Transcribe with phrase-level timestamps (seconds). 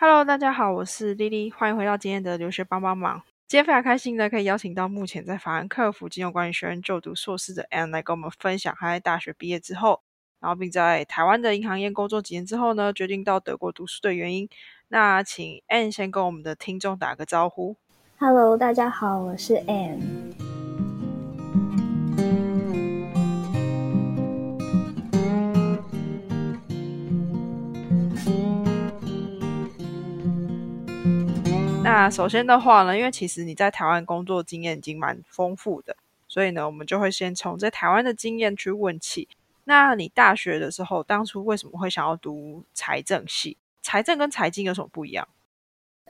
[0.00, 3.20] Hello，大家好，我是丽丽，欢迎回到今天的留学帮帮忙。
[3.48, 10.00] 今天非常开心的可以邀请到目前在法兰克福金融管理学院就读硕士的 Anne 来跟我们分享他在大学毕业之后，
[10.38, 14.48] 然后并在台湾的银行业工作几年之后呢，决定到德国读书的原因。
[14.86, 17.74] 那请 Anne 先跟我们的听众打个招呼。
[18.20, 20.47] Hello，大家好，我是 Anne。
[31.98, 35.96] 那首先的话呢，因为其实你在台湾工作经验已经蛮丰富的，
[36.28, 39.26] 所以呢，我们就会先从在台湾的经验去问起。
[39.64, 43.56] 那你大学的时候，当初为什么会想要读财政系？
[43.82, 45.26] 财政跟财经有什么不一样？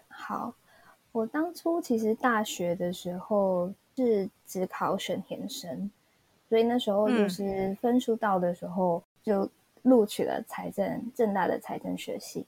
[0.09, 0.53] 好，
[1.11, 5.91] 我当初其实大学的时候是只考选填生，
[6.51, 12.47] 所以那时候就是分数到的时候就录取了财政正大的财政学系。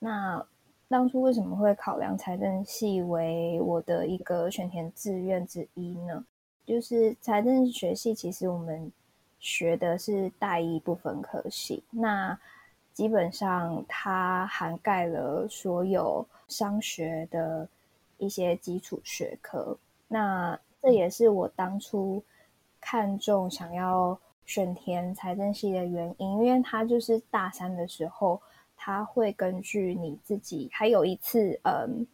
[0.00, 0.44] 那
[0.90, 6.24] 当初为什么会考量财政系为我的一个选填志愿之一呢？
[6.66, 8.90] 就是财政学系其实我们
[9.38, 12.36] 学的是大一部分科系，那
[12.92, 17.68] 基本上它涵盖了所有商学的
[18.18, 19.78] 一些基础学科。
[20.08, 22.20] 那这也是我当初
[22.80, 28.42] 看中想要选填财政系的原因，因为它就是大三的时候。
[28.82, 32.06] 他会根据你自己还有一次嗯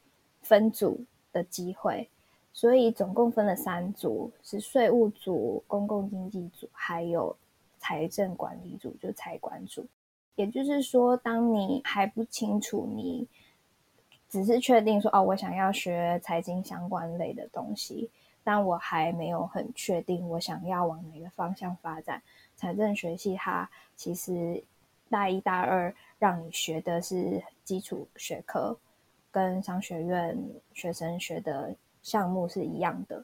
[0.42, 1.00] 分组
[1.32, 2.08] 的机会，
[2.52, 7.36] 所以总共分了三组，是税务组、公共经济组，还有
[7.78, 9.86] 财政管理组，就财管组。
[10.34, 13.28] 也就是说，当你还不清楚，你
[14.28, 18.10] 只是确定说哦，我想要学财经相关类的东西，
[18.42, 22.20] 但我还没有很确定我想要往哪个方向发展。
[22.56, 24.64] 财政学系它其实
[25.08, 25.94] 大一、大二。
[26.18, 28.76] 让你学的是基础学科，
[29.30, 30.38] 跟商学院
[30.72, 33.22] 学生学的项目是一样的。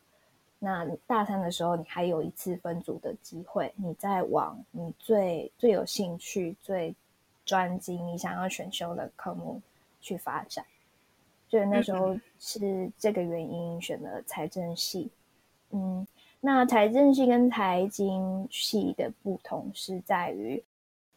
[0.59, 6.95] 那大三的时候，你还有一次分组的机会，你再往你最最有兴趣、最
[7.45, 9.61] 专精、你想要选修的科目
[10.01, 10.65] 去发展。
[11.49, 15.11] 所以那时候是这个原因选了财政系。
[15.71, 16.07] 嗯，
[16.41, 20.63] 那财政系跟财经系的不同是在于。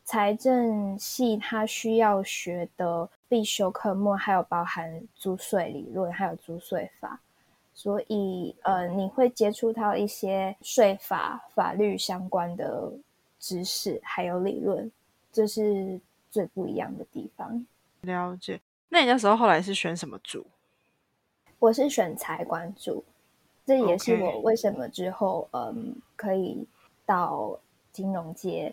[0.06, 7.20] 财政系它需要学的必修科目还有包含租税理论，还有租税法，
[7.74, 12.92] 所以呃，你会接触到一些税法法律相关的
[13.40, 14.90] 知识，还有理论，
[15.32, 16.00] 这是
[16.30, 17.66] 最不一样的地方。
[18.02, 18.62] 了解。
[18.88, 20.46] 那你那时候后来是选什么组？
[21.58, 23.04] 我是选财管组，
[23.66, 26.64] 这也是我为什么之后嗯可以
[27.08, 27.60] 到
[27.92, 28.72] 金融界。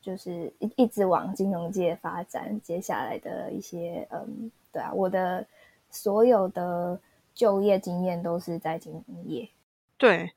[0.00, 5.46] 就是一一直往金融界发展，接下来的一些嗯，对啊，我的
[5.90, 6.98] 所有的
[7.34, 9.48] 就业经验都是在金融业。
[9.98, 10.32] 对，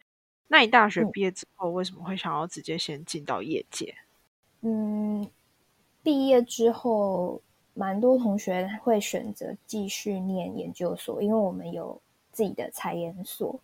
[0.49, 3.95] 那你大学毕业之后为什么会想要直接先进到业界？
[4.61, 5.25] 嗯，
[6.03, 7.41] 毕业之后，
[7.73, 12.01] 蛮多同学会选择继续念研究所，因为我们有
[12.31, 13.57] 自己的财研所。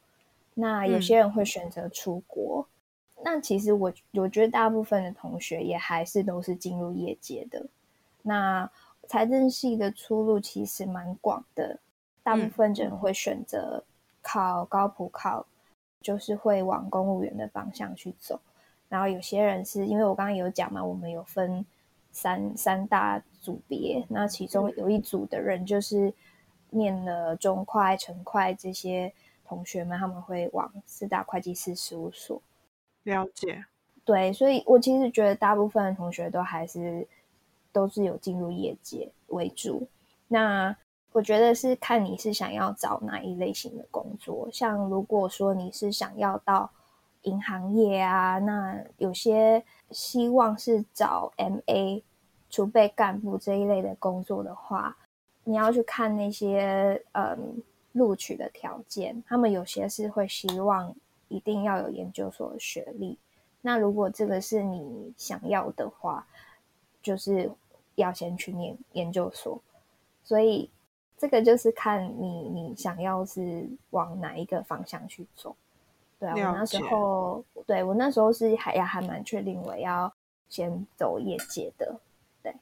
[0.54, 2.66] 那有些人会选择出国。
[3.22, 7.66] 那其实我我觉得大部分的同学也还是都是进入业界的。
[8.22, 8.70] 那
[9.08, 11.80] 财政系的出路其实蛮广的，
[12.24, 13.84] 大部分人会选择
[14.22, 15.46] 考高普考，
[16.02, 18.40] 就是会往公务员的方向去走。
[18.88, 21.66] 然后有些人是因为我刚刚有讲嘛，我们有分
[22.12, 26.14] 三三大组别，那其中有一组的人就是
[26.70, 29.12] 念了中快、成快这些
[29.46, 32.42] 同学们，他们会往四大会计师事务所。
[33.04, 33.66] 了解，
[34.04, 37.08] 对，所以我其实觉得大部分的同学都还是
[37.72, 39.88] 都是有进入业界为主。
[40.28, 40.76] 那
[41.12, 44.48] 我觉得是看你是想要找哪一类型的工作。
[44.52, 46.70] 像如果说你是想要到
[47.24, 52.04] 银行业啊，那有些希望是找 MA
[52.50, 54.98] 储备干部这一类的工作的话，
[55.46, 57.64] 你要去看那些嗯
[57.94, 60.96] 录取的条件，他们有些是会希望。
[61.30, 63.18] 一定要有研究所的学历。
[63.62, 66.28] 那如果这个是你想要的话，
[67.02, 67.50] 就是
[67.96, 69.62] 要先去念研究所。
[70.24, 70.70] 所以
[71.18, 75.56] 这个就是看你你想要是往哪一个方向去走。
[76.20, 80.14] 对啊，我那时候对我那时候是还要还蛮确定我要
[80.50, 82.00] 先走业界的。
[82.44, 82.54] 对，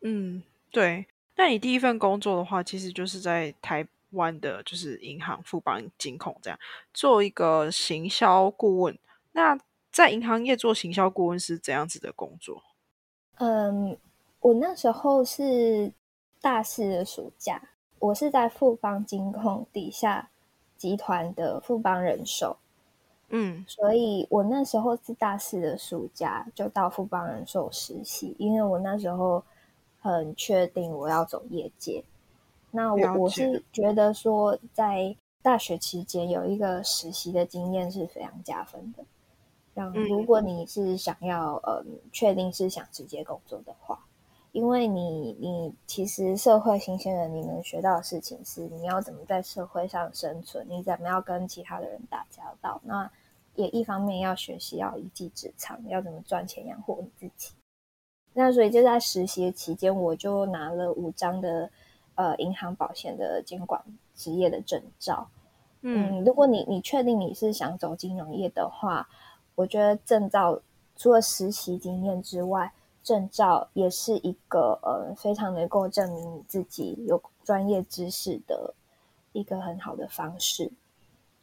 [0.00, 1.06] 嗯，对。
[1.36, 3.86] 那你第一份工作的话，其实就是在台。
[4.12, 6.58] 湾的就是银行、富邦金控这样
[6.92, 8.98] 做一个行销顾问。
[9.32, 9.58] 那
[9.90, 12.62] 在银行业做行销顾问是怎样子的工作？
[13.36, 13.96] 嗯，
[14.40, 15.92] 我那时候是
[16.40, 17.62] 大四的暑假，
[17.98, 20.30] 我是在富邦金控底下
[20.76, 22.56] 集团的富邦人寿。
[23.34, 29.42] 嗯，所以我那时候是大四的暑假就到富邦人寿实习，因为我那时候
[30.00, 32.04] 很确定我要走业界。
[32.72, 39.04] 那我我是觉得说，在大学期间有一个实习的经验是非常加分的。
[39.74, 44.04] 让如果你是想要呃确定是想直接工作的话，
[44.52, 52.80] 因为你你其实社会新鲜人，你能学到的事情是你要怎么在社会上生存，你怎么样跟其他的人打交道。
[52.84, 53.10] 那
[53.54, 57.54] 也一方面要学习，要一技之长，要怎么赚钱养活你自己。
[58.34, 61.70] 那所以就在实习期间，我就拿了五张的
[62.14, 63.82] 呃银行保险的监管
[64.14, 65.28] 职业的证照。
[65.82, 69.08] 嗯，如果你你确定你是想走金融业的话，
[69.54, 70.60] 我觉得证照
[70.96, 72.72] 除了实习经验之外，
[73.02, 78.74] 证照也是一个呃非常能够证明你自己有专业知识的
[79.32, 80.70] 一个很好的方式。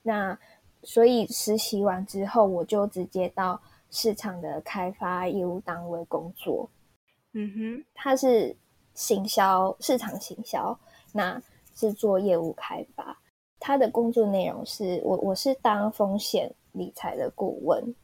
[0.02, 0.40] 那
[0.84, 3.62] 所以实习完之后，我就直接到
[3.92, 6.70] 市场的开发业务单位工作。
[7.34, 8.56] 嗯哼，他是
[9.00, 10.78] 行销市场行销，
[11.14, 11.42] 那
[11.74, 13.18] 是做业务开发。
[13.58, 17.96] 他的工作内容是我我是当风险理财的顾问。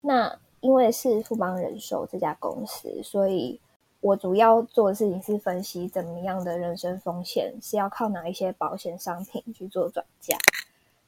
[0.00, 3.60] 那因为是富邦人寿这家公司，所以
[4.00, 10.36] 我主要做的事情是分析怎么样的人身风险是要靠哪一些保险商品去做转嫁。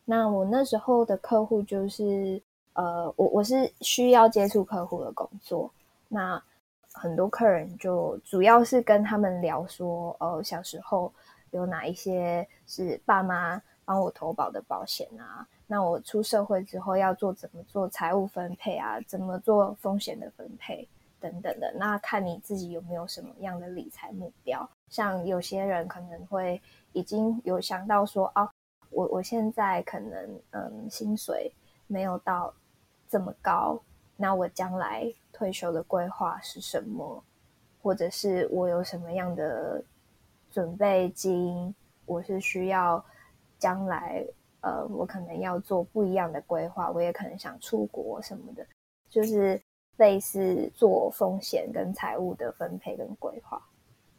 [0.05, 2.41] 那我那时候的客户就是，
[2.75, 5.69] 呃，我我是需要接触客户的工作。
[6.06, 6.41] 那
[6.94, 11.12] 很多客人就主要是跟他们聊说，呃，小时候
[11.50, 15.47] 有哪一些是爸妈帮我投保的保险啊？
[15.67, 19.00] 那我出社会之后要做怎么做财务分配啊？
[19.06, 20.89] 怎么做风险的分配
[21.21, 21.73] 等等的？
[21.77, 24.69] 那看你自己有没有什么样的理财目标。
[24.88, 26.61] 像有些人可能会
[26.93, 28.49] 已经有想到说，哦。
[28.95, 31.50] 我我现在可能嗯薪水
[31.87, 32.53] 没有到
[33.09, 33.81] 这么高，
[34.23, 37.25] 那我将来退休的规划是什么？
[37.83, 39.83] 或者是我有什么样的
[40.49, 41.75] 准备金？
[42.07, 43.05] 我是需要
[43.59, 44.25] 将来
[44.61, 48.65] 呃，我可能要做不一样的规划，我也可能想出国什么的，
[49.11, 49.61] 就是
[49.97, 53.61] 类似做风险跟财务的分配跟规划。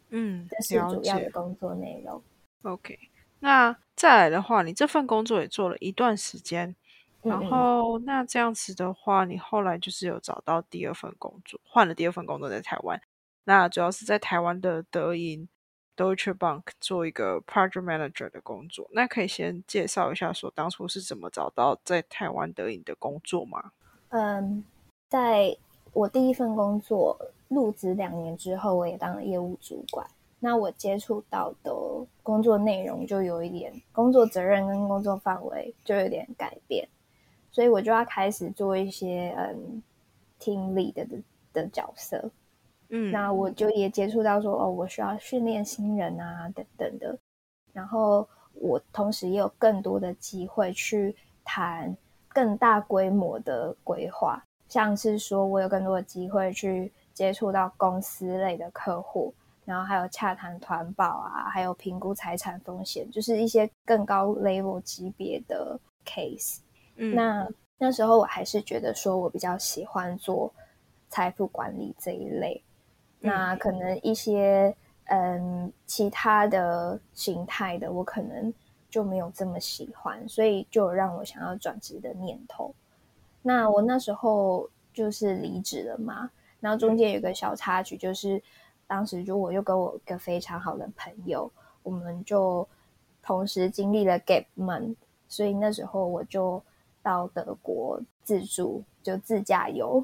[0.09, 2.21] 嗯，这是主要的工作内容。
[2.63, 2.99] OK。
[3.39, 6.75] 那再来的话，你这份工作也做了一段时间，
[7.23, 13.01] 然后那这样子的话，你后来就是有找到第二份工作，换了第二份工作在台湾。
[13.45, 15.47] 那主要是在台湾的德银
[15.95, 18.89] Deutsche Bank 做一个 Project Manager 的工作。
[18.91, 23.71] 那可以先介绍一下，说当初是怎么找到在台湾德银的工作吗？
[24.09, 24.63] 嗯，
[25.09, 25.57] 在
[25.93, 27.17] 我第一份工作
[27.47, 30.05] 入职两年之后，我也当了业务主管。
[30.39, 31.73] 那我接触到的
[32.21, 36.85] 工作内容就有一点工作责任跟工作范围就有点改变，
[37.53, 39.81] 所以我就要开始做一些嗯
[40.39, 41.17] 听力的的
[41.53, 42.29] 的角色，
[42.89, 47.17] 嗯，那我就也接触到说哦，我需要训练新人啊等等的，
[47.71, 51.15] 然后我同时也有更多的机会去
[51.45, 51.95] 谈
[52.27, 59.33] 更大规模的规划，像是说我有更多的机会去接触到公司类的客户。
[59.65, 66.57] 然后还有洽谈团保啊，还有评估财产风险，就是一些更高 level 级别的 case。
[66.95, 67.47] 嗯，那
[67.77, 70.53] 那时候我还是觉得说我比较喜欢做
[71.09, 72.61] 财富管理这一类。
[73.19, 78.53] 那可能一些嗯其他的形态的，我可能
[78.89, 82.73] 就没有这么喜欢，所以就让我想要转职的念头。
[83.41, 88.41] 那我那时候就是离职了嘛，然后中间有个小插曲就是。
[88.85, 91.49] 当时就我又跟我一个非常好的朋友，
[91.81, 92.67] 我们就
[93.23, 94.93] 同时经历了 gap month，
[95.27, 96.61] 所以那时候我就
[97.03, 100.03] 到德国自助，就自驾游。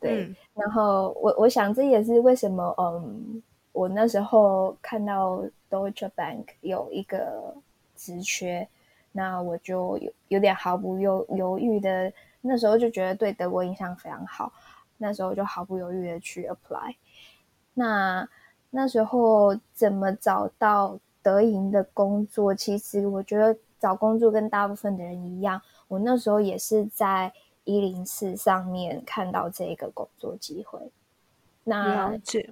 [0.00, 7.54] 对，然后我我想这也是为什么，嗯，我那时候看到 Deutsche Bank 有一个
[7.94, 8.66] 职缺，
[9.12, 14.52] 那我就有有点毫不犹犹豫的，那时候就觉得对德国印象非常好，
[14.98, 16.96] 那时候就毫不犹豫的去 apply。
[17.74, 18.28] 那
[18.70, 22.52] 那时候怎么找到德银的工作？
[22.52, 25.62] 其实我觉得找工作跟大部分的人一样，
[25.92, 27.30] 我那时候也是在
[27.64, 30.80] 一零四上面看到这个工作机会。
[31.64, 32.48] 了解。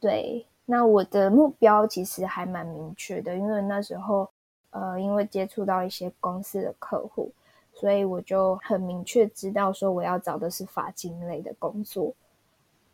[0.00, 4.26] 对，那我的目标其实还蛮明确的，因为那时候
[4.70, 7.30] 呃，因为接触到一些公司的客户，
[7.74, 12.14] 所以我就很明确知道说我要找的是法金类的工作。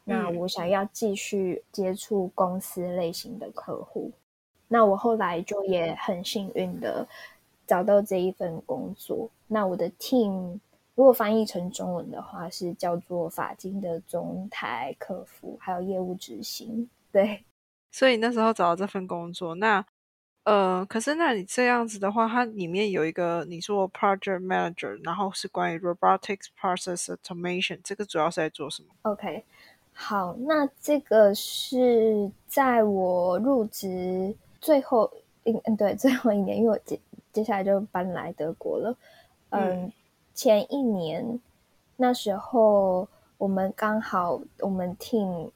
[0.03, 4.11] 那我想要继续接触公司类型的客户，
[4.67, 7.07] 那我后来就也很幸运的
[7.67, 9.31] 找到这一份工作。
[9.49, 10.59] 那我的 team
[10.95, 16.89] 如果翻译成中文的话，是叫做法金的中台客服，还有业务执行。
[17.13, 17.45] 对，
[17.93, 19.85] 所以那时候找到这份工作，那
[20.45, 29.45] 呃，可是那你这样子的话，它里面有一个你说 project manager，然后是关于 robotics process automation，这个主要是在做什么？OK，
[29.93, 35.13] 好，那这个是在我入职最后
[35.45, 36.97] 一嗯对最后一年，因为我
[37.37, 38.97] 接接下来就搬来德国了，
[39.51, 39.93] 嗯。
[40.35, 41.41] 前一年，
[41.97, 45.51] 那时候我们刚好我们 team，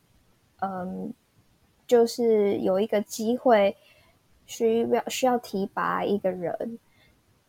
[0.61, 1.13] 嗯，
[1.87, 3.77] 就是有一个机会
[4.47, 6.79] 需要需要提拔一个人，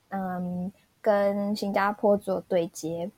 [0.09, 0.69] 嗯，
[1.01, 3.09] 跟新加坡做对接。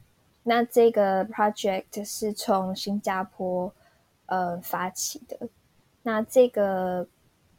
[0.44, 3.74] 那这个 project 是从新加坡
[4.28, 5.50] 呃发起的。
[6.04, 7.08] 那这个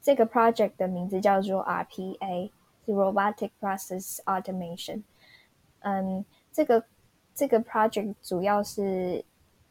[0.01, 2.51] 这个 project 的名字叫做 RPA，
[2.85, 5.03] 是 Robotic Process Automation。
[5.81, 6.25] 嗯。
[6.57, 6.85] 这个
[7.35, 9.25] 这个 project 主要是，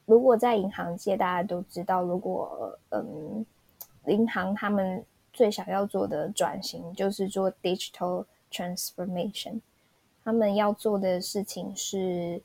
[0.06, 3.46] 如果在银行界，大家都知道，如果嗯，
[4.08, 5.02] 银行他们
[5.32, 9.62] 最想要做的转型就是做 digital transformation，
[10.26, 12.42] 他们要做的事情是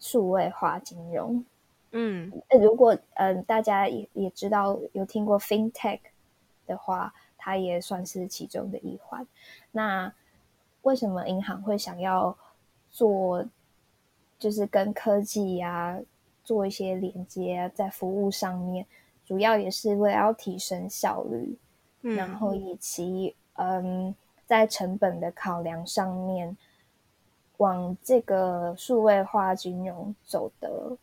[0.00, 1.44] 数位化金融。
[1.90, 6.00] 嗯，如果嗯大家也也知道有听过 fintech
[6.66, 7.12] 的话，
[7.46, 9.24] 它也算是其中的一环。
[9.70, 10.12] 那
[10.82, 12.36] 为什么银行会想要
[12.90, 13.46] 做？
[14.38, 15.98] 就是跟科技呀
[16.44, 18.84] 做一些连接，在服务上面，
[19.24, 21.56] 主要也是为了要提升效率，
[22.02, 26.54] 然后以及嗯，在成本的考量上面，
[27.56, 30.98] 往这个数位化金融走的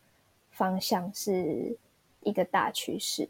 [0.52, 1.76] 方向是
[2.20, 3.28] 一个大趋势，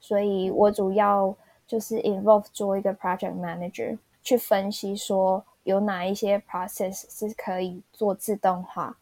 [0.00, 1.36] 所以我主要
[1.72, 8.98] 就是 involve 做一个 project manager 去分析说有哪一些 process 是可以做自动化。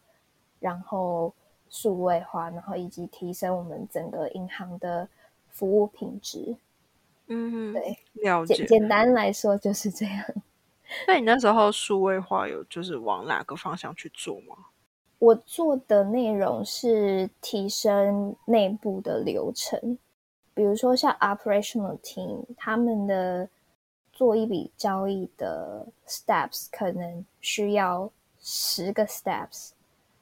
[0.61, 1.33] 然后
[1.69, 5.09] 数位化，然后以及提升我们整个银行的
[5.49, 6.55] 服务品质。
[7.27, 8.63] 嗯，对，了解。
[8.65, 10.23] 简单来说就是这样。
[11.07, 14.55] 那你那时候数位化有就是往哪个方向去做吗？
[15.17, 19.97] 我做的内容是提升内部的流程，
[20.53, 23.47] 比如说像 operational team，他们的
[24.11, 29.71] 做一笔交易的 steps 可能需要十个 steps。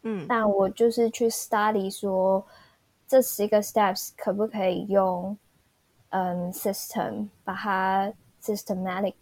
[0.03, 2.45] 嗯，但我就是去 study 说
[3.07, 5.38] 这十个 steps 可不可以用
[6.12, 9.15] 嗯 system 把它 systematic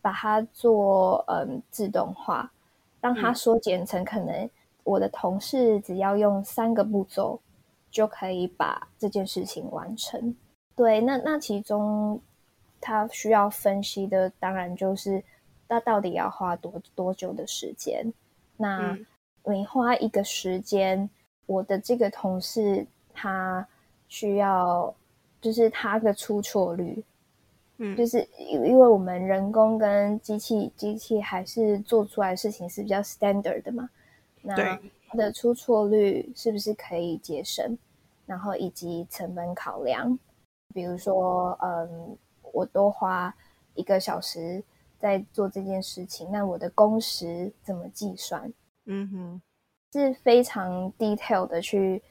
[0.00, 2.50] 把它做嗯自动化，
[3.00, 4.48] 让它缩减成可能
[4.84, 7.40] 我的同事只要用三个步骤
[7.90, 10.34] 就可以把这件事情完成。
[10.76, 12.20] 对，那那其中
[12.80, 15.22] 他需要分析的当然就是
[15.68, 18.12] 那到底要花多多久的时间？
[18.56, 18.98] 那
[19.44, 21.08] 每花一个时间，
[21.46, 23.66] 我的这个同事他
[24.08, 24.94] 需要，
[25.40, 27.02] 就是他的出错率，
[27.78, 33.88] 嗯，就是因因为我们人工跟机器，机器还是做出来事情是比较 standard 的嘛，
[34.42, 34.56] 那
[35.08, 37.76] 它的出错率是不是可以节省？
[38.26, 40.18] 然后以及成本考量，
[40.74, 42.18] 比如说，嗯，
[42.52, 43.34] 我多花
[43.74, 44.62] 一个小时
[44.98, 48.52] 在做这件事情，那我的工时怎么计算？
[48.86, 49.42] 嗯哼，
[49.92, 52.02] 是非常 detail 的去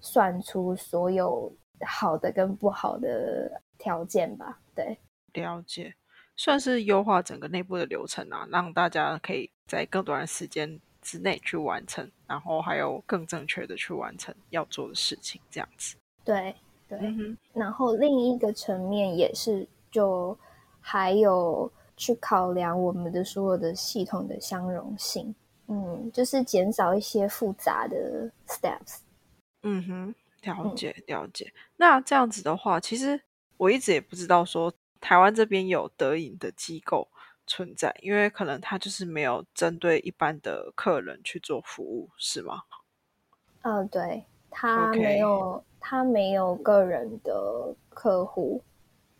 [0.00, 1.50] 算出所有
[1.86, 4.58] 好的跟不好的条件吧。
[4.74, 4.98] 对，
[5.32, 5.94] 了解，
[6.36, 15.96] 算是优化整个内部的流程啊，让大家可以在更短的时间之内去完成，然后还有更正确的去完成要做的事情，这样子。
[16.24, 16.54] 对
[16.98, 20.36] 对，然后另一个层面也是，就
[20.80, 25.32] 还有去考量我们的所有的系统的相容性。
[25.68, 29.02] 嗯，就是减少一些复杂的 steps。
[29.62, 31.52] 嗯哼，了解了解。
[31.76, 33.20] 那这样子的话，其实
[33.56, 37.06] 我一直也不知道说台湾这边有德影的机构
[37.46, 42.62] 存在，因为可能他就是没有针对一般的客人去做服务，是吗？
[43.62, 48.62] 嗯，对他没有，他没有个人的客户。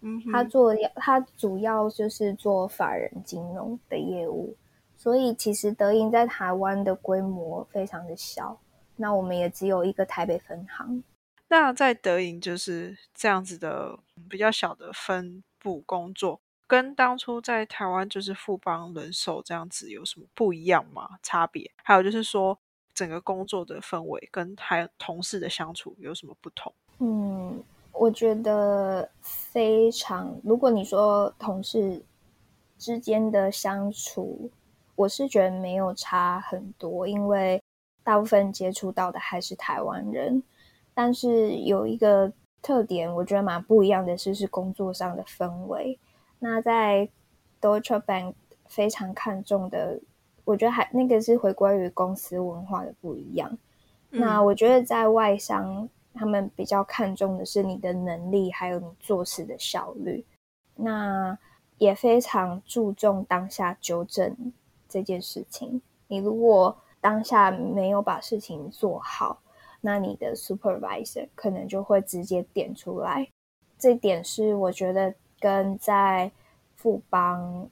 [0.02, 4.56] 嗯，他做他主要就是做法人金融的业务。
[4.96, 8.60] 所以其实德银在台湾的规模非常的小，
[8.96, 11.02] 那我们也只有一个台北分行。
[11.48, 13.98] 那在德银就是这样子的
[14.28, 21.18] 比较小的分部工作，跟当初在台湾就是富邦人寿这样子有什么不一样吗？
[21.22, 21.70] 差别？
[21.82, 22.58] 还有就是说
[23.00, 26.70] 整个工作的氛围跟还同事的相处有什么不同？
[26.98, 30.38] 嗯，我觉得非常。
[30.44, 32.04] 如果你说同事
[32.76, 34.50] 之间的相处，
[34.96, 37.58] 我是觉得没有差很多，因为
[38.04, 40.42] 大部分接触到的还是台湾人。
[40.92, 42.30] 但是有一个
[42.60, 45.98] 特点，我觉得蛮不一样的是，是工作上的氛围。
[46.38, 47.08] 那在
[47.62, 48.34] Deutsche Bank
[48.68, 49.98] 非常看重的，
[50.44, 53.56] 我觉得还那个是回归于公司文化的不一样。
[54.08, 60.24] 那我觉得在外商，他们比较看重的是你的能力，还有你做事的效率。
[60.74, 61.38] 那
[61.78, 64.52] 也非常注重当下纠正
[64.88, 65.80] 这件事情。
[66.08, 69.40] 你如果当下没有把事情做好，
[69.80, 73.28] 那你的 supervisor 可能就会直接点出来。
[73.78, 76.30] 这点是我觉得跟在
[76.74, 77.70] 富邦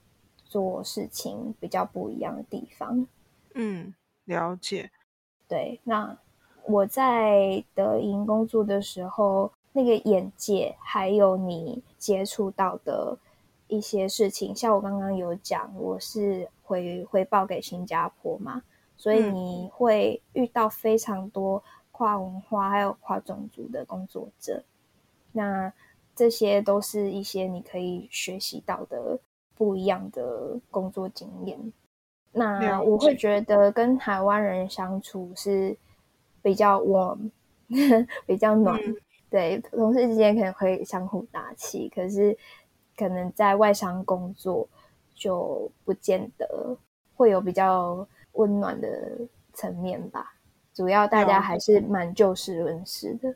[0.49, 3.07] 做事情比较不一样的地方。
[3.55, 4.91] 嗯，了解。
[5.47, 6.19] 对，那。
[6.71, 13.17] 我在德银工作的时候，那个眼界还有你接触到的
[13.69, 18.63] 一些事情，像我刚刚有讲，我是回回报给新加坡嘛，
[18.99, 24.63] 所以你会遇到非常多跨文化还有跨种族的工作者，
[25.33, 25.73] 那
[26.15, 29.19] 这些都是一些你可以学习到的
[29.59, 31.59] 不一样的工作经验。
[32.33, 35.77] 那我会觉得跟台湾人相处是。
[36.41, 37.31] 比较 warm，
[38.25, 38.81] 比较暖，
[39.29, 42.35] 对同事之间可能会相互打气，可是
[42.97, 44.67] 可能在外商工作
[45.15, 46.77] 就不见得
[47.17, 49.19] 会有比较温暖的
[49.53, 50.37] 层面吧。
[50.73, 53.35] 主要大家还是蛮就事论事的。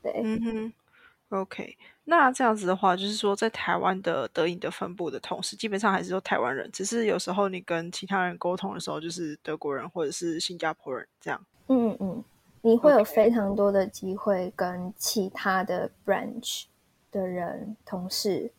[0.00, 0.72] 对，嗯哼
[1.40, 1.76] ，OK。
[2.10, 11.38] 那这样子的话，就是说在台湾的德影的分部的同事，基本上还是都台湾人，只是有时候你跟其他人沟通的时候，就是德国人或者是新加坡人这样。
[11.66, 12.24] 嗯嗯，
[12.62, 16.64] 你会有非常多的机会跟其他的 branch
[17.12, 18.50] 的人同事，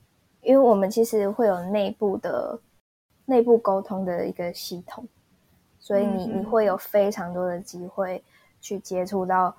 [0.44, 2.62] 因为我们其实会有内部的
[3.25, 5.08] 内部沟通的一个系统，
[5.79, 8.24] 所以你你会有非常多的机会
[8.62, 9.57] 去接触到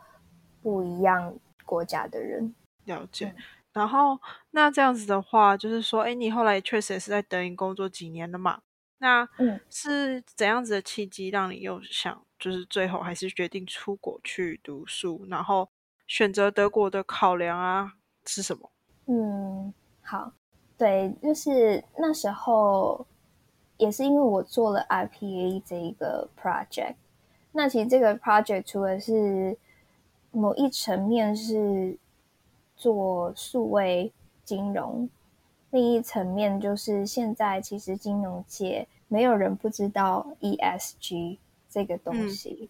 [0.62, 1.35] 不一样
[1.66, 2.55] 国家的人。
[2.85, 3.35] 了解。
[3.72, 4.18] 然后
[4.50, 8.61] 那这样子的话，就是说，哎，你后来确实也是在德银工作几年了嘛？
[8.98, 12.22] 那嗯是怎样子的契机让你又想？
[12.38, 15.68] 就是最后还是决定出国去读书，然后
[16.06, 17.92] 选择德国的考量啊
[18.26, 18.70] 是什么？
[19.06, 20.33] 嗯，好，
[20.78, 23.06] 对，就是那时候
[23.76, 26.94] 也是因为我做了 IPA 这一个 project。
[27.52, 29.56] 那其实这个 project 除了是
[30.30, 31.98] 某一层面是
[32.80, 34.10] 做数位
[34.42, 35.08] 金融，
[35.70, 41.36] 另一层面就是现在其实金融界没有人不知道 ESG。
[41.72, 42.68] 这个东西，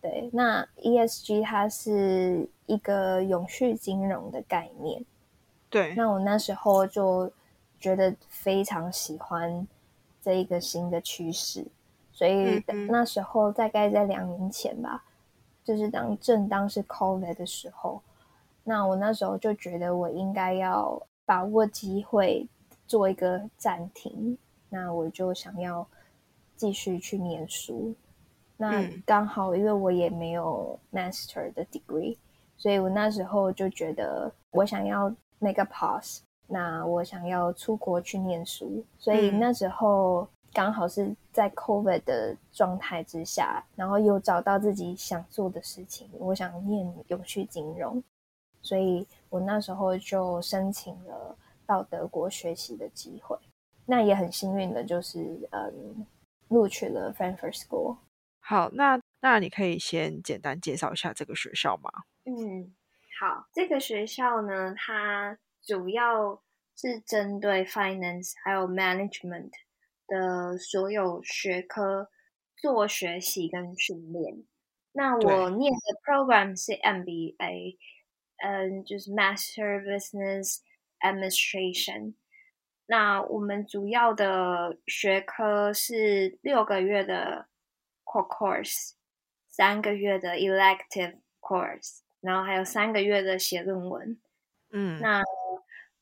[0.00, 5.04] 对，那 ESG 它是一个永续金融的概念，
[5.68, 5.94] 对。
[5.94, 7.30] 那我那时候就
[7.78, 9.68] 觉得非常喜欢
[10.22, 11.66] 这一个新的趋势，
[12.10, 15.04] 所以那时候大概在两年前吧，
[15.62, 18.00] 就是当正当是 COVID 的时候，
[18.64, 22.46] 那我那时候就觉得我应该要把握机会
[22.86, 24.36] 做一个暂停，
[24.68, 25.86] 那我就想要
[26.56, 27.94] 继续去念书。
[28.56, 32.16] 那刚好，因为我也没有 master 的 degree，
[32.56, 48.00] 所以我那时候就觉得我想要 make a pause，那我想要出国去念书，所以那时候刚好是在 COVID 的状态之下，然后又找到自己想做的事情，我想念永续金融，
[48.62, 53.36] 所以我那时候就申请了到德国学习的机会，
[53.86, 56.06] 那也很幸运的就是嗯
[56.48, 57.98] 录取了 Frankfurt School。
[58.40, 61.90] 好，那那你可以先简单介绍一下这个学校吗？
[62.24, 62.74] 嗯，
[63.20, 66.42] 好，这个学校呢，它主要
[66.76, 69.50] 是针对 finance 还有 management
[70.06, 72.08] 的所有学科
[72.56, 74.44] 做学习跟训练。
[74.92, 77.78] 那我念的 program 是 MBA，
[78.41, 80.59] 嗯，就是 Master Business
[80.99, 82.13] Administration。
[82.85, 87.47] 那我们主要的学科是六个月的。
[88.09, 88.93] core course
[89.49, 94.17] 三个月的 elective course，然后还有三个月的写论文。
[94.71, 95.21] 嗯，那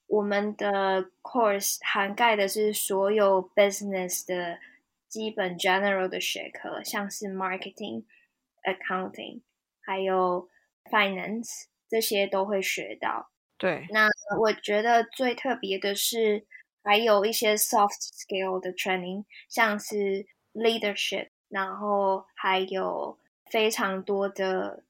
[0.06, 4.60] 我们的 course 涵盖的是所有 business 的
[5.08, 9.42] 基本 general 的学科，像是 marketing、accounting，
[9.82, 10.48] 还有
[10.92, 13.31] finance 这些都会学到。
[13.59, 16.47] 对，那我觉得最特别的是
[16.83, 21.31] 还有一些 soft skill 的 training，像是 leadership。
[21.51, 23.19] 然后还有
[23.51, 24.85] 非常多的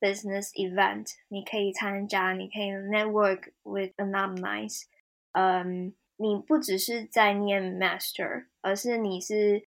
[0.00, 4.66] business event，你可以参加，你可以 network with alumni。
[5.32, 9.68] 嗯，你不只是在念 master，而是你是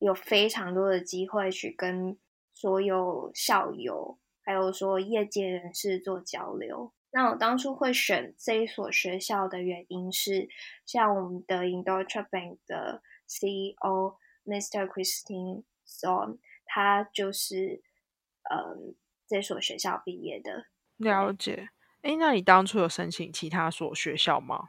[0.00, 2.18] 有非常多的机会去跟
[2.52, 6.92] 所有校友，还有说业界人士做交流。
[7.10, 10.48] 那我当初会选这一所学校的原因是，
[10.84, 14.86] 像我们的 Industry Bank 的 CEO Mr.
[14.86, 17.82] Christine Son，他就是
[18.50, 18.94] 嗯
[19.26, 20.66] 这所学校毕业的。
[20.98, 21.70] 了解。
[22.02, 24.68] 哎，那你当初有申请其他所学校吗？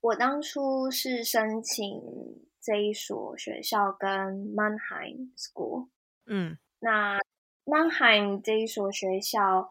[0.00, 2.00] 我当初是申请
[2.62, 4.08] 这一所学校跟
[4.54, 5.88] Mannheim School。
[6.26, 7.18] 嗯，那
[7.68, 9.68] Mannheim 这一所学校，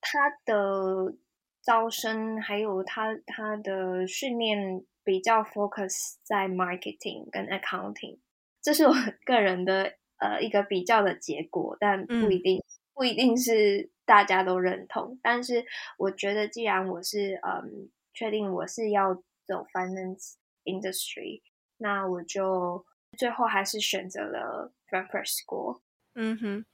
[0.00, 1.16] 它的
[1.62, 8.18] 招生还有它它的训练比较 focus 在 marketing 跟 accounting，
[8.62, 8.92] 这是我
[9.26, 12.62] 个人的呃一个比较的结果，但不一定
[12.94, 15.18] 不一定是大家都认同。
[15.22, 15.64] 但是
[15.98, 19.22] 我觉得，既然我是嗯确定我是要。
[19.46, 21.42] 走 finance industry，
[21.78, 22.86] 那我就
[23.18, 25.80] 最后还是选择了 Frankfurt School。
[26.14, 26.64] 嗯哼，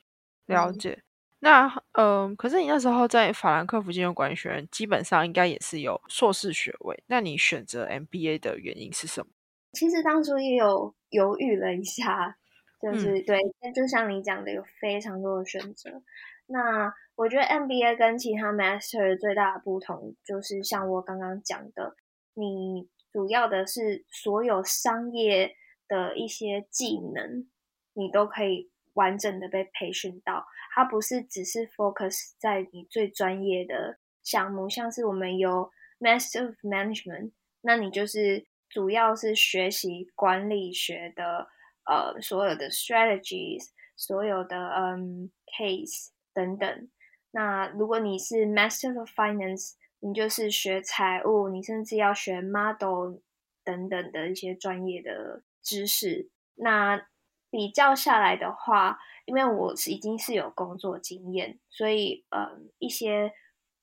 [0.47, 1.03] 了解。
[1.41, 7.05] 那嗯，可是你那时候在法兰克福金融管理学院，基本上应该也是有硕士学位。
[7.07, 9.33] 那你选择 MBA 的原因是什么？
[9.73, 12.37] 其实当初也有犹豫了一下，
[12.81, 13.39] 就是对，
[13.75, 16.03] 就像你讲的，有非常多的选择。
[16.47, 21.97] 那我觉得 MBA 跟其他 Master 最大的不同，就是像我刚刚讲的。
[22.35, 25.55] 你主要的是所有商业
[25.89, 27.49] 的一些技能，
[27.95, 30.45] 你都可以完整的被培训到。
[30.75, 37.31] 它不是只是 focus 在你最专业的项目，像是我们有 Master of Management，
[37.63, 41.49] 那你就是主要是学习管理学的
[41.87, 46.91] 呃所有的 strategies，所有的嗯 case 等等。
[47.31, 53.21] 那如果你是 Master of Finance，你就是学财务，你甚至要学 model
[53.65, 56.29] 等等的一些专业的知识。
[56.55, 57.07] 那
[57.51, 63.33] 比较下来的话，因为我是已经是有工作经验，所以嗯，一些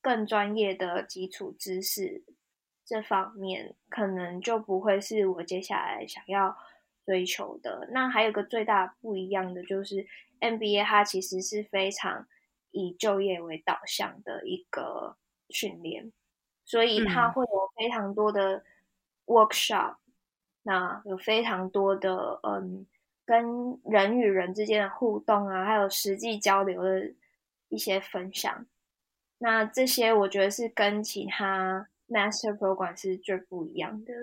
[0.01, 2.23] 更专业的基础知识
[2.85, 6.55] 这方面，可能就不会是我接下来想要
[7.05, 7.89] 追求的。
[7.91, 10.05] 那还有个最大不一样的就是
[10.39, 12.27] MBA，它其实是非常
[12.71, 15.17] 以就业为导向的一个。
[15.49, 16.11] 训练，
[16.65, 18.63] 所以它会有非常多的
[19.27, 19.97] workshop，
[20.63, 22.87] 那有非常多的嗯，
[23.25, 27.13] 跟人与人之间的互动啊，还有实际交流的
[27.69, 28.65] 一些分享。
[29.39, 34.13] 那这些我觉得是跟其他 master program 是最不一样的。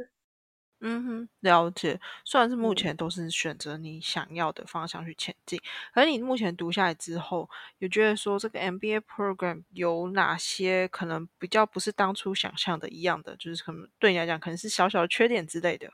[0.83, 2.01] 嗯哼，了解。
[2.25, 5.61] 虽然是目前都是选择你想要的方向去前进，
[5.93, 15.93] 可是你目前读下来之后，有觉得说这个 MBA program 有哪些可能比较不是当初想象的一样的，就是可能对你来讲可能是小小的缺点之类的。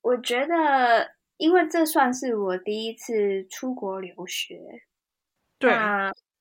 [0.00, 4.84] 我觉得，因为这算是我第一次出国留学，
[5.58, 5.72] 对，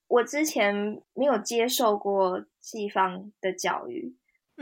[0.07, 4.15] 我之前没有接受过西方的教育。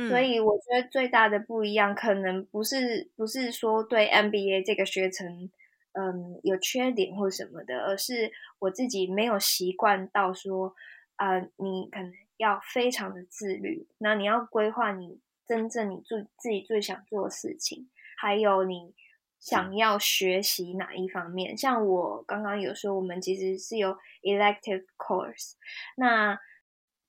[0.08, 5.52] 所以我觉得最大的不一样，可能不是不是说对 MBA 这个学程，
[5.91, 10.73] 嗯，有缺点或什么的，而是我自己没有习惯到说，
[11.17, 18.93] 啊，你可能要非常的自律，那你要规划你真正你最自己最想做的事情，还有你
[19.39, 21.58] 想要学习哪一方面。
[21.58, 25.54] 像我刚刚有说，我们其实是有 elective course，
[25.95, 26.39] 那。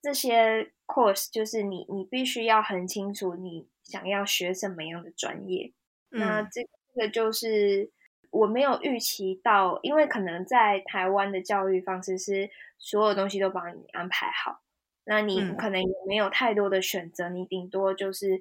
[0.02, 5.74] 这些 course 就是你，你必须要很清楚你想要学什么样的专业。
[6.08, 6.62] 那这
[6.94, 7.90] 这个就是
[8.30, 14.62] 我没有预期到，因为可能在台湾的教育方式是所有东西都帮你安排好，
[15.04, 18.40] 那你可能也没有太多的选择，你顶多就是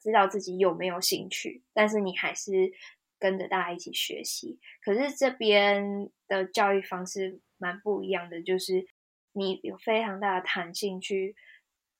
[0.00, 2.72] 知道自己有没有兴趣，但是你还是
[3.18, 4.58] 跟着大家一起学习。
[4.82, 8.86] 可是这边的教育方式蛮不一样的，就是。
[9.32, 11.36] 你有非常大的弹性去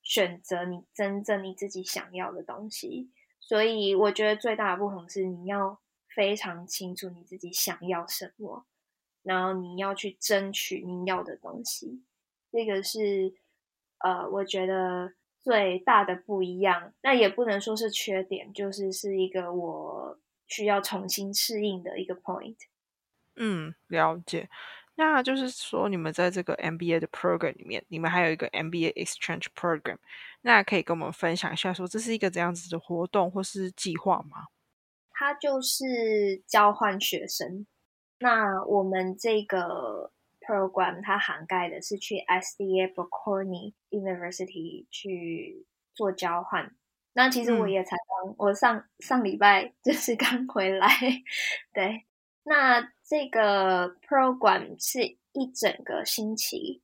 [0.02, 5.78] 选择你真正你自己想要的东西，所以我觉得最大的不同是你要
[6.08, 8.66] 非常清楚你自己想要什么，
[9.22, 12.02] 然后你要去争取你要的东西。
[12.50, 13.34] 这个是
[13.98, 16.92] 呃，我觉得最大的不一样。
[17.02, 22.56] 那也不能说是缺点，就是是一个我需要重新适应的一个 point。
[23.36, 24.48] 嗯，了解。
[24.96, 29.98] 那就是说，你们在这个 MBA 的 program 里面，你们还有一个 MBA exchange program，
[30.40, 34.46] 那可以跟我们分享一下，说这是一个怎样子的活动或是计划吗？
[35.12, 37.64] 它就是交换学生。
[38.18, 46.74] 那我们这个 program 它涵盖的是去 SDA Bocconi University 去做交换。
[47.18, 50.88] 那其实我也才刚，我上上礼拜就是刚回来。
[51.74, 52.04] 对，
[52.44, 56.80] 那这个 program 是一整个星期，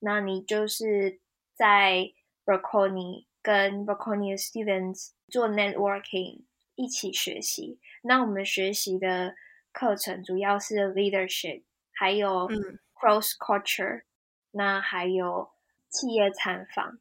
[0.00, 1.18] 那你就是
[1.54, 2.12] 在
[2.44, 6.42] Bocconi 跟 Bocconi students 做 networking，
[6.74, 7.78] 一起学习。
[8.02, 9.34] 那我们学习的
[9.72, 11.62] 课程主要是 leadership，
[11.92, 12.46] 还有
[12.94, 14.02] cross culture，
[14.50, 15.48] 那还有
[15.88, 16.98] 企业参访。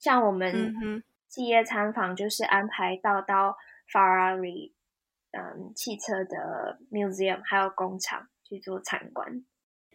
[0.00, 3.56] 像我们企业参访就是安排到到
[3.90, 4.72] Ferrari，
[5.32, 9.44] 嗯，汽车的 museum 还有工厂去做参观。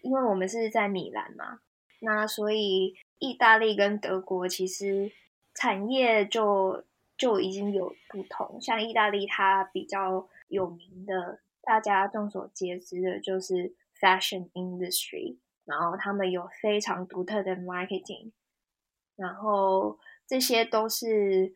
[0.01, 1.59] 因为我们是在米兰嘛，
[2.01, 5.11] 那所以意大利跟德国其实
[5.53, 6.83] 产业就
[7.17, 8.59] 就已经有不同。
[8.59, 18.31] 像意大利，它比较有名的，大家众所皆知的就是 fashion industry，然后他们有非常独特的 marketing，
[19.15, 21.53] 然后这些都是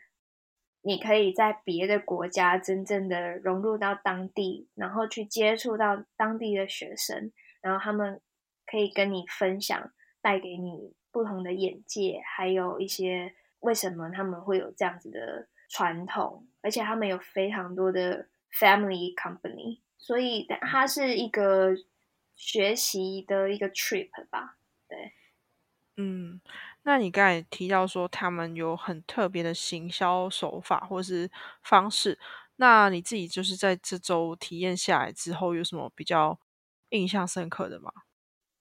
[0.82, 8.22] 你可以在别的国家真正的融入到当地，然后去接触到当地的学生，然后他们
[8.66, 18.30] 可以跟你分享，带给你不同的眼界，还有一些为什么他们会有这样子的传统，而且他们有非常多的。
[18.50, 21.76] Family company，所以它是一个
[22.34, 25.12] 学习的一个 trip 吧，对。
[25.98, 26.40] 嗯，
[26.88, 31.30] 那你刚才提到说他们有很特别的行销手法或是
[31.62, 32.17] 方式，
[32.56, 36.39] 那你自己就是在这周体验下来之后，有什么比较
[36.91, 37.91] 印象深刻的吗？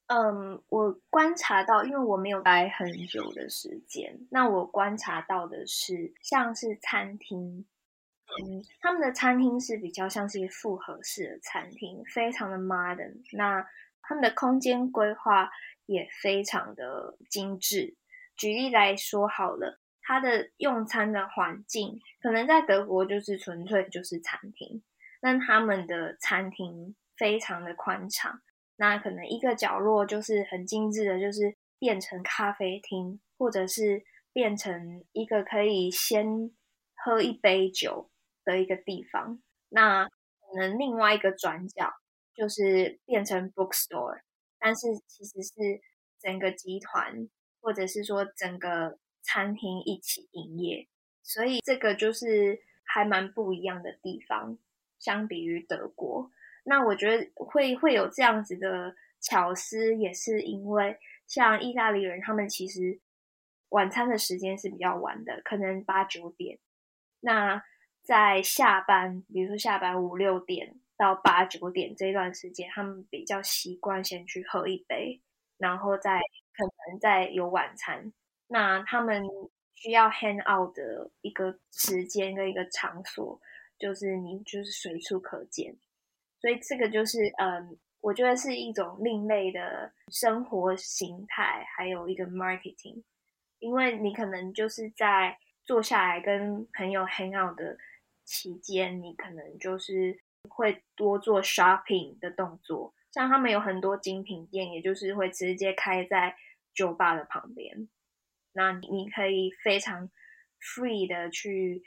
[0.09, 7.65] 嗯，我观察到，因为我没有待很久的时间，那我观察到的是，像是餐厅。
[8.27, 13.23] 嗯，他们的餐厅是比较像是复合式的餐厅，非常的 modern。
[13.37, 13.65] 那
[14.03, 15.49] 他们的空间规划
[15.87, 17.97] 也非常的精致。
[18.37, 24.83] 举例来说好了，它的用餐的环境可能在德国就是纯粹就是餐厅，
[25.21, 28.41] 那他们的餐厅非常的宽敞。
[28.77, 36.51] 那可能一个角落就是很精致的，就是变成咖啡厅，或者是变成一个可以先
[36.95, 38.11] 喝一杯酒。
[38.47, 41.93] 的一个地方，那可能另外一个转角
[42.33, 44.21] 就是变成 bookstore，
[44.61, 45.81] 但是其实是
[46.21, 47.29] 整个集团
[47.67, 50.87] 或者是说整个餐厅一起营业，
[51.25, 54.57] 所以这个就是还蛮不一样的地方，
[55.01, 56.31] 相比于德国。
[56.63, 63.01] 那我觉得会会有这样子的巧思，也是因为像意大利人，他们其实
[63.71, 66.61] 晚餐的时间是比较晚的，可能八九点。
[67.19, 67.65] 那
[68.05, 75.21] 在下班，比如说下班五六点到八九点这段时间，他们比较习惯先去喝一杯，
[75.59, 76.21] 然后再
[76.57, 78.13] 可能在有晚餐。
[78.49, 79.23] 那他们
[79.75, 83.41] 需要 hang out 的一个时间跟一个场所，
[83.79, 85.77] 就是你就是随处可见。
[86.41, 93.03] 所以这个就是嗯，我觉得是一种另类的生活形态，还有一个 marketing。
[93.59, 97.77] 因为你可能就是在坐下来跟朋友 hang out 的。
[98.29, 106.37] 期间，你可能就是会多做 shopping 的动作，像他们有很多精品店，也就是会直接开在
[106.77, 107.89] 酒吧的旁边。
[108.53, 110.09] 那你可以非常
[110.61, 111.83] free 的去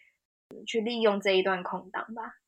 [0.67, 2.39] 去利用这一段空档吧，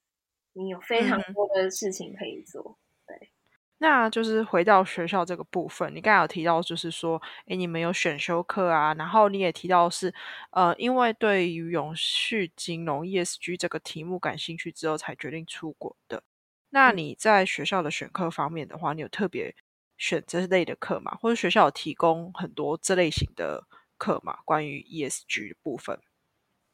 [0.53, 2.77] 你有非常多的事情可以做。
[3.07, 3.31] 对
[3.79, 10.13] 那就是回到学校这个部分，你刚才有提到，就是说，诶，你们有选修课啊，然后你也提到是，
[10.51, 16.21] 呃，因为对于永续金融 ESG 这个题目感兴趣之后，才决定出国的。
[16.69, 19.55] 那你在学校的选课方面的话，你有特别
[20.01, 21.15] 选这类的课嘛？
[21.21, 23.67] 或者学校有提供很多这类型的
[23.99, 24.39] 课嘛？
[24.43, 25.99] 关于 ESG 的部分？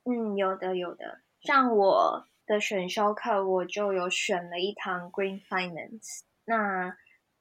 [0.06, 1.20] 嗯，有的，有的。
[1.42, 6.22] 像我的选修课，我就有选了一堂 Green Finance。
[6.46, 6.98] 那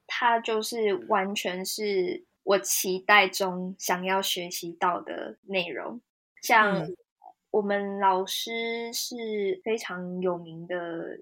[0.09, 6.01] 它就是完全是我期待中想要学习到的内容。
[6.43, 6.89] 像
[7.53, 11.21] 我们老师是非常有名的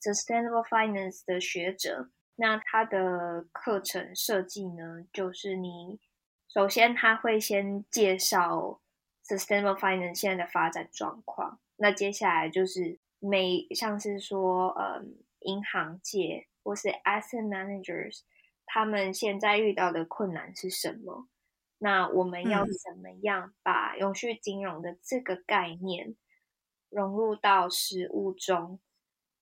[0.00, 6.00] sustainable finance 的学者，那它的课程设计呢，就是你
[6.48, 8.80] 首先他会先介绍
[9.26, 16.46] sustainable finance 现在的发展状况，那接下来就是每像是说，嗯，银行界。
[16.66, 18.20] 或是 asset managers，
[18.64, 21.28] 他们现在遇到的困难是什么？
[21.76, 26.16] 那我们要怎么样把永续金融的这个概念
[26.88, 28.80] 融入到实务中？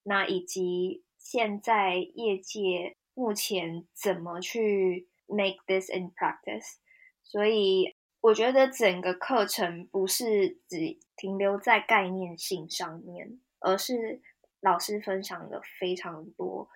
[0.03, 6.77] 那以及现在业界目前怎么去 make this in practice。
[7.23, 14.21] 所以我觉得整个课程不是只停留在概念性上面，而是
[14.61, 16.69] 老师分享了非常多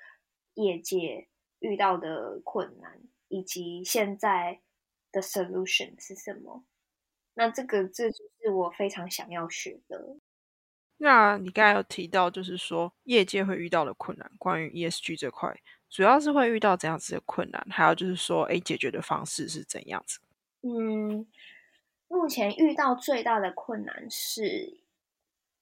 [0.54, 1.28] 业界
[1.59, 4.61] 遇到的困难，以及现在
[5.12, 6.64] 的 solution 是什么。
[7.35, 10.16] 那这个这就是我非常想要学的。
[10.98, 15.54] 那你刚才有提到，就是说业界会遇到的困难，关于 ESG 这块，
[15.90, 17.66] 主要是会遇到怎样子的困难？
[17.70, 20.20] 还有就是说，哎，解决的方式是怎样子？
[20.62, 21.26] 嗯，
[22.09, 24.80] 目前遇到最大的困难是，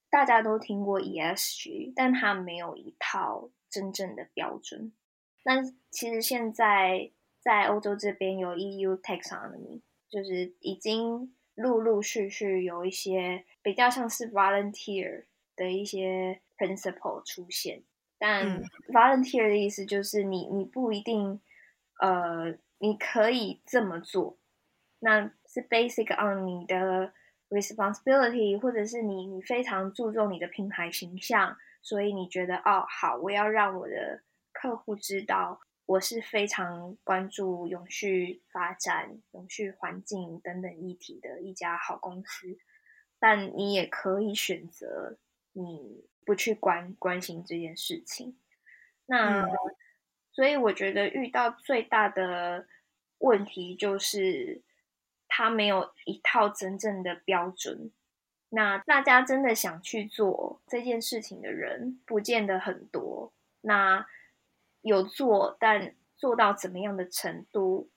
[0.08, 4.92] 大家都听过 ESG，但它没有一套真正的标准。
[5.42, 11.34] 但其实现在在欧洲这边有 EU Taxonomy，就是已经。
[11.56, 15.24] 陆陆续续有一些比较像是 volunteer
[15.56, 17.82] 的一些 principle 出现，
[18.18, 21.40] 但 volunteer 的意思就是你你不一定
[21.98, 24.36] 呃你可以这么做，
[25.00, 27.12] 那是 basic on 你的
[27.48, 34.22] responsibility，或者是你你非常注重你的品牌形象，所以你觉得哦好，我要让我的
[34.52, 35.60] 客户知道。
[35.86, 42.56] 我是非常关注永续发展、永续环境等等议题的一家好公司，
[43.26, 45.16] 但你也可以选择
[45.52, 48.36] 你不去关关心这件事情。
[49.06, 49.48] 那
[50.30, 52.66] 所以我觉得遇到最大的
[53.16, 54.60] 问题就是，
[55.26, 57.90] 他没有一套真正的标准。
[58.50, 63.32] 那大家真的想去做这件事情的人，不见得很多。
[63.62, 64.06] 那
[64.82, 67.88] 有做，但做到怎么样的程度，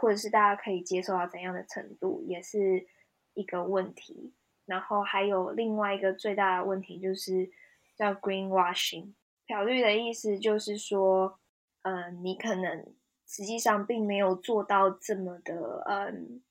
[0.00, 2.86] 或者是大家可以接受到怎样的程度，也是
[3.34, 4.32] 一个问题。
[4.68, 7.50] 然后还有另外一个最大的问题，就是
[7.96, 9.14] 叫 greenwashing。
[9.46, 11.40] 漂绿的意思就是说，
[11.82, 12.94] 嗯，你可能
[13.26, 16.42] 实际上并没有做到这么的嗯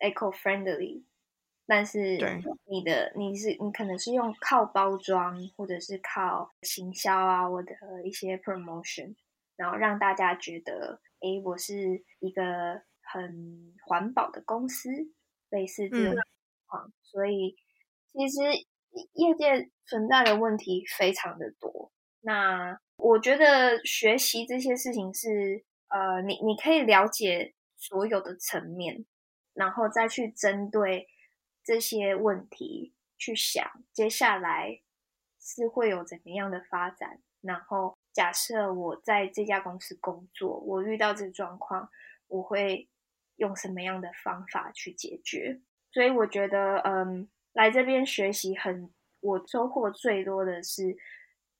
[0.00, 1.04] eco friendly，
[1.66, 2.18] 但是
[2.64, 7.72] 你的你是你可能是用靠包装或者是靠行销啊，或者
[8.04, 9.14] 一些 promotion。
[9.56, 14.90] 然后让大家觉得，诶，我是一个很环保的公司，
[15.50, 16.20] 类似这种情
[17.02, 17.56] 所以，
[18.12, 18.40] 其实
[19.12, 21.92] 业界存在的问题非常的多。
[22.20, 29.04] 那我觉得学习这些事情是，呃，你你可以了解所有的层面，
[29.52, 31.08] 然后再去针对
[31.64, 34.80] 这些问题去想，接下来
[35.40, 37.96] 是会有怎么样的发展，然后。
[38.14, 41.90] 假设我在这家公司工作，我遇到这个状况，
[42.28, 42.88] 我会
[43.34, 45.60] 用什么样的方法去解决？
[45.94, 50.96] 所以我觉得，嗯，来这边学习很，我收获最多的是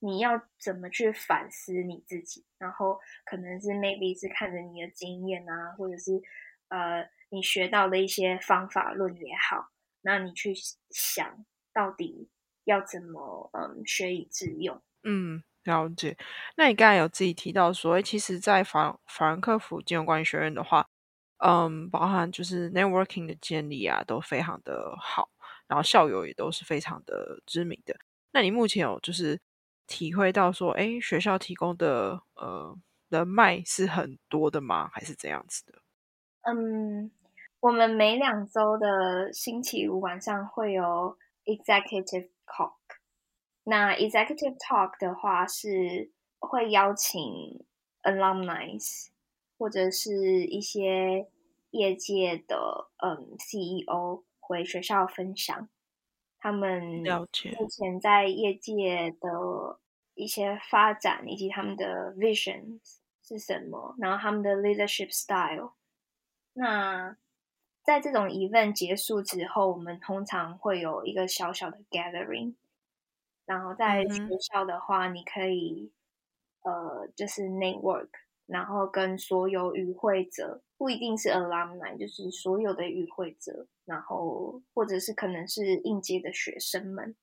[0.00, 6.20] 你要怎么去反思你自己，然后可能是 maybe 是看着你的经验啊，或者是
[6.68, 9.70] 呃你学到的一些方法论也好，
[10.02, 10.52] 那你去
[10.90, 12.28] 想到底
[12.64, 15.42] 要怎么嗯学以致用，嗯。
[15.64, 16.14] 了解，
[16.58, 20.86] 那你刚才有自己提到说，其实，在法法兰克福金融管理学院的话，
[21.46, 25.28] 嗯，包含就是 networking 的建立啊，都非常的好，
[25.66, 27.94] 然后校友也都是非常的知名的。
[28.32, 29.38] 那你目前有就是
[29.86, 32.74] 体会到说，哎，学校提供的呃
[33.10, 34.88] 人脉是很多的吗？
[34.90, 35.82] 还是怎样子的？
[36.50, 37.10] 嗯，
[37.60, 42.72] 我们每两周的星期五晚上会有 executive talk。
[43.64, 47.64] 那 executive talk 的话是会邀请
[48.02, 48.78] alumni
[49.58, 51.28] 或者是一些
[51.74, 55.68] 业界的嗯 CEO 回学校分享
[56.38, 59.80] 他们目前在业界的
[60.14, 62.80] 一些发展以及他们的 vision
[63.22, 65.72] 是什么，然后他们的 leadership style。
[66.52, 67.16] 那
[67.82, 72.54] 在这种 event 结束之后，我们通常会有一个小小的 gathering。
[73.46, 75.92] 然后在学校的话，你可以
[76.62, 78.08] 呃，就是 network，
[78.46, 87.16] 然后跟所有与会者，不一定是 alumni，就是所有的与会者，然后或者是可能是应届的学生们，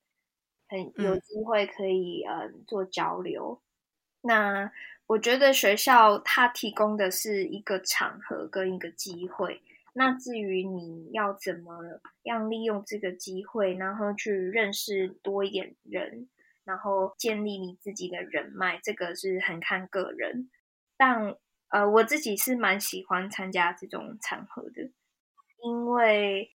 [0.68, 3.62] 很有机会可以呃做交流。
[4.22, 4.72] 那
[5.06, 9.62] 我觉得学校它提供的是一个场合跟一个机会。
[9.92, 16.28] 那至于你要怎么样利用这个机会，然后去认识多一点人，
[16.64, 20.50] 然后建立你自己的人脉，这个是很看个人。
[20.96, 21.36] 但
[21.72, 24.92] 呃，我自己是蛮喜欢参加这种场合的，
[25.64, 26.54] 因为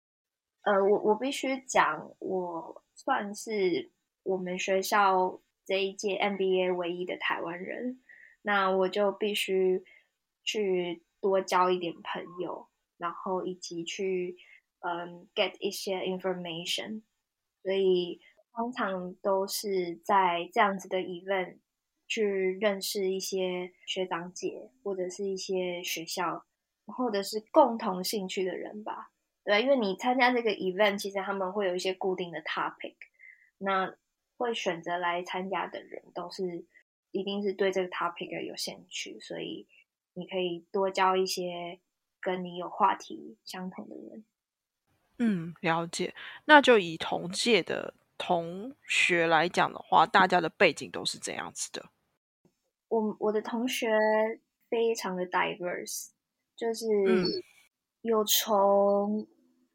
[0.60, 3.90] 呃，我我必须讲，我算是
[4.22, 8.02] 我们学校这一届 MBA 唯一的台湾人，
[8.42, 9.82] 那我就必须
[10.44, 14.36] 去多交一点朋友，然后以及去
[14.80, 17.00] 嗯 get 一些 information。
[17.62, 18.20] 所以
[18.52, 21.56] 通常都是在这样子的 event
[22.06, 26.44] 去认识一些学长姐，或者是一些学校，
[26.86, 29.10] 或者是共同兴趣的人吧。
[29.44, 32.96] 对，因为你参加这个 event，其实他们会有一些固定的 topic，
[33.58, 33.94] 那
[34.36, 36.64] 会选择来参加的人都是
[37.10, 39.66] 一定是对这个 topic 有兴趣，所以
[40.14, 41.80] 你可以多交一些
[42.20, 44.24] 跟你有话题相同的人。
[45.18, 46.14] 嗯，了解。
[46.44, 51.90] 那就以同届的同学来讲的话，大家的背景都是怎样子的？
[52.88, 53.88] 我我的同学
[54.68, 56.08] 非常的 diverse，
[56.56, 56.86] 就是
[58.02, 59.26] 有从。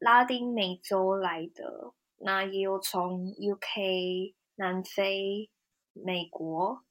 [0.04, 5.48] 拉丁美洲来的，那也有从 UK、南非、
[5.92, 6.82] 美国，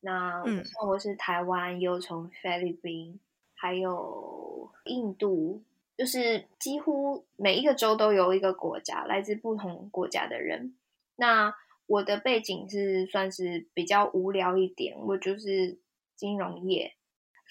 [0.00, 0.44] 那
[0.86, 3.18] 我是台湾，也有从菲律宾，
[3.54, 5.62] 还有印度，
[5.96, 10.76] 就是几乎每一个州都有一个国家，来自不同国家的人。
[11.16, 11.54] 那
[11.88, 15.80] 我的背景是算是比较无聊一点，我就是
[16.14, 16.94] 金融业。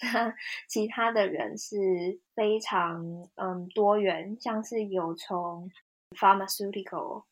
[0.00, 0.32] 那
[0.68, 5.68] 其他的人是非常嗯多元，像是有从
[6.10, 7.24] pharmaceutical，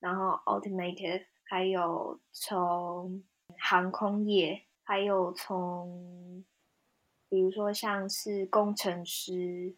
[0.00, 3.22] 然后 automotive，还有从
[3.58, 6.42] 航空业，还有从
[7.28, 9.76] 比如说像是工程师，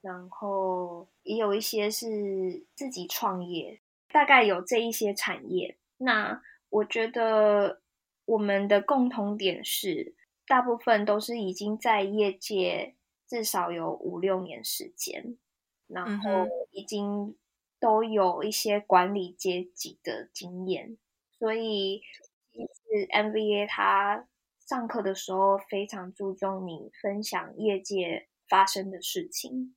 [0.00, 5.76] 然后也有一些是自己创业，大概有这一些产业。
[5.98, 7.80] 那我觉得
[8.24, 10.14] 我们的共同点是。
[10.48, 12.94] 大部分都是已经在业界
[13.26, 15.36] 至少有五六年时间，
[15.88, 17.36] 然后已经
[17.80, 20.98] 都有一些管理阶级的经验，
[21.36, 22.00] 所以
[22.52, 24.28] 其实 MBA 他
[24.60, 29.74] 上课的时候非常注重你分享业界发生的事情，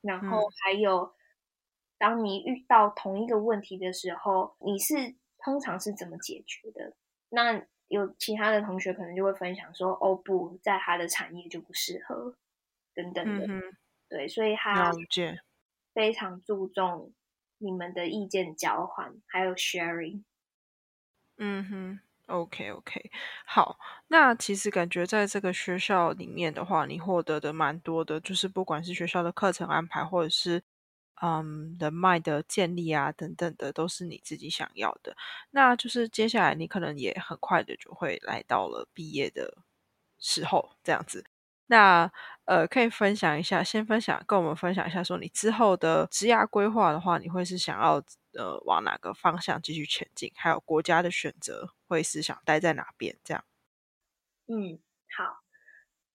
[0.00, 1.12] 然后还有
[1.98, 6.94] 当你遇到同一个问题的时候，你是通常是怎么解决的？
[7.30, 12.34] 那有其他的同学可能就会分享说：“哦，不在他的产业就不适合，
[12.94, 13.46] 等等的。”
[14.08, 14.90] 对，所以他
[15.94, 17.12] 非常注重
[17.58, 20.24] 你们的意见交换，还有 sharing。
[21.36, 23.10] 嗯哼，OK OK，
[23.44, 23.78] 好。
[24.08, 30.62] 那其实感觉在这个学校里面的话，你获得的蛮多的，就是不管是学校的课程安排，或者是。
[31.22, 35.16] 嗯，人脉的建立啊，等等的，都是你自己想要的。
[35.50, 39.58] 那就是接下来你可能也很快的就会来到了毕业的
[40.18, 41.24] 时候，这样子。
[41.66, 42.10] 那
[42.46, 48.02] 呃，可以分享一下，先分享跟我们分享一下，说你之后的职涯规划的话，你会是想要
[48.34, 50.32] 呃往哪个方向继续前进？
[50.36, 53.16] 还有国家的选择会是想待在哪边？
[53.24, 53.44] 这样。
[54.48, 54.80] 嗯，
[55.16, 55.42] 好。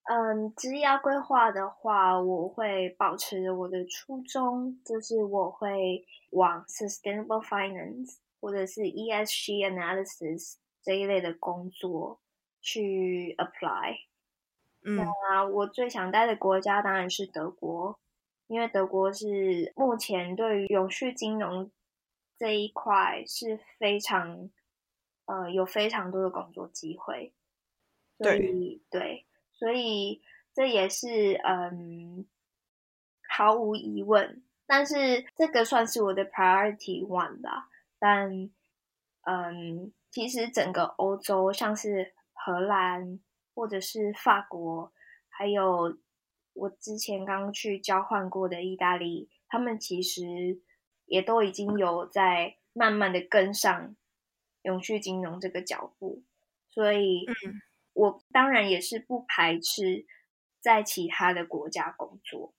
[0.06, 12.20] 嗯，职业规划的话，我会保持我的初衷，就是我会往 sustainable finance 或者是 ESG analysis 这一类的工作
[12.60, 14.00] 去 apply。
[14.86, 17.98] 嗯那我最想待的国家当然是德国，
[18.48, 21.72] 因为德国是目前对于永续金融
[22.38, 24.50] 这一块是非常
[25.26, 27.32] 呃有非常多的工作机会。
[28.18, 29.26] 对对。
[29.64, 30.22] 所以
[30.54, 32.26] 这也是嗯，
[33.30, 34.44] 毫无疑问。
[34.66, 37.70] 但是这个算是我的 priority one 吧。
[37.98, 38.50] 但
[39.22, 43.22] 嗯，其实整个欧洲，像是荷兰
[43.56, 44.92] 或者是法国，
[45.30, 45.98] 还有
[46.52, 50.60] 我之前刚去交换过的意大利，他们其实
[51.06, 53.96] 也都已经有在慢慢的跟上
[54.64, 56.22] 永续金融这个脚步。
[56.70, 57.62] 所以，嗯。
[57.94, 60.06] 我当然也是不排斥
[60.60, 62.54] 在其他的国家工作，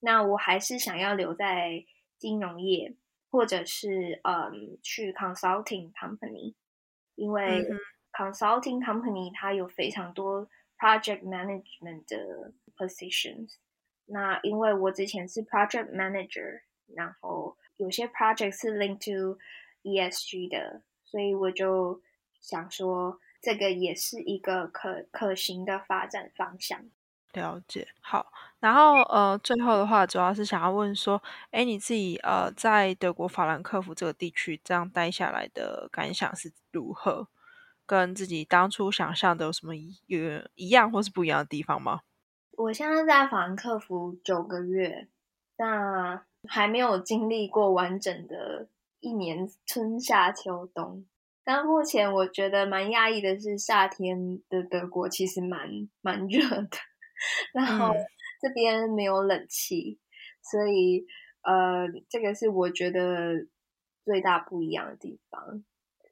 [0.00, 1.86] 那我还是想要留在
[2.18, 2.94] 金融业，
[3.30, 6.54] 或者是嗯去 consulting company，
[7.14, 7.66] 因为
[8.12, 13.54] consulting company 它有非常多 project management 的 positions。
[14.04, 16.60] 那因为我之前是 project manager，
[16.94, 19.38] 然后有些 project 是 linked to
[19.82, 22.02] ESG 的，所以我就
[22.40, 23.18] 想说。
[23.44, 26.80] 这个也是一个可可行的发展方向。
[27.34, 28.32] 了解，好。
[28.60, 37.28] 然后呃，最后的话，主要是想要问说，哎，你自己呃，在德国法兰克福这个地区这样待下来的感想是如何？
[37.84, 39.94] 跟自己当初想象的有什么一
[40.54, 42.00] 一样或是不一样的地方吗？
[42.52, 45.08] 我现在在法兰克福九个月，
[45.58, 48.68] 那还没有经历过完整的
[49.00, 51.04] 一年春夏秋冬。
[51.44, 55.68] 但目前我觉得蛮讶异的是，夏天的德国其实蛮
[56.00, 56.78] 蛮热的，
[57.52, 57.94] 然后
[58.40, 60.00] 这边没有冷气，
[60.42, 61.04] 所以
[61.42, 63.46] 呃，这个是我觉得
[64.04, 65.64] 最大不一样的地方。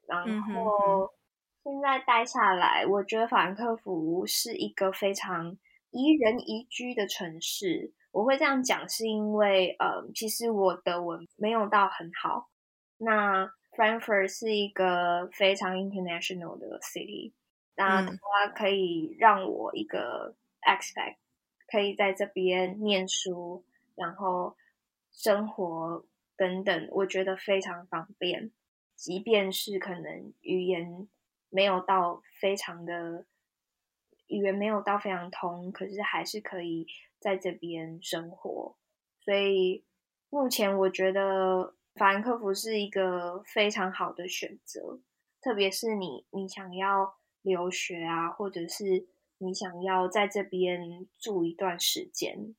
[0.07, 1.09] 然后
[1.63, 5.57] 现在待下来，我觉得法兰克福是一个非常
[5.89, 7.93] 宜人宜居的城市。
[8.11, 12.49] 我会这样讲，是因为呃，其实我的文没有到很好。
[12.97, 17.31] 那 Frankfurt 是一个非常 international 的 city，
[17.75, 21.15] 那它可以让我一个 expect
[21.67, 23.65] 可以在这边念书，
[23.95, 24.55] 然后
[25.11, 26.05] 生活
[26.37, 28.51] 等等，我觉得非常方便。
[28.95, 31.07] 即便是可能语言
[31.49, 33.25] 没有到非常的
[34.27, 36.85] 语言没有到非常通，可是还是可以
[37.19, 38.75] 在这边生活。
[39.19, 39.83] 所以
[40.29, 41.73] 目前我觉得。
[41.95, 44.99] 法兰克福是一个非常好的选择，
[45.41, 52.55] 特别是你你想要留学啊，或者是你想要在这边住一段时间，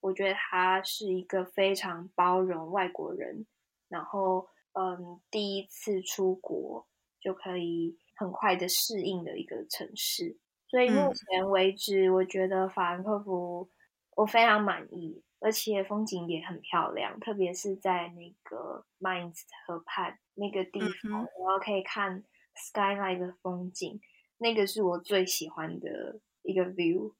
[0.00, 3.46] 我觉得它是一个非常包容外国人，
[3.88, 6.86] 然后嗯，第一次出国
[7.20, 10.36] 就可以很快的适应的一个城市。
[10.68, 13.70] 所以目前为止，我觉得法兰克福
[14.16, 15.22] 我非常满意。
[15.44, 22.24] 而且风景也很漂亮，特别是在那个 Mainz 河畔那个地方，然后可以看
[22.56, 24.00] skyline 的风景，
[24.38, 27.12] 那个是我最喜欢的一个 view。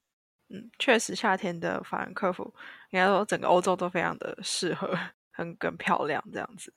[0.49, 2.45] 嗯，确实，夏天的法兰克福，
[2.93, 4.97] 应该说整个欧洲都非常的适合，
[5.31, 6.73] 很更漂亮这样子。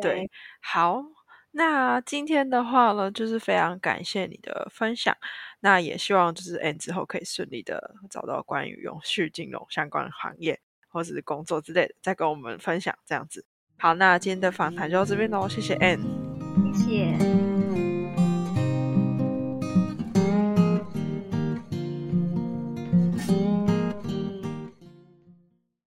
[0.00, 0.30] 对，
[0.60, 1.02] 好，
[1.50, 5.16] 那今天的话呢，就是非常感谢你的分享，
[5.58, 10.60] 那也希望就是 N 之后可以顺利的找到关于永续金融相关行业。
[10.92, 13.44] 或者是工作之类的，再跟我们分享这样子。
[13.78, 16.02] 好，那今天的访谈就到这边喽，谢谢 Anne，
[16.72, 17.31] 谢谢。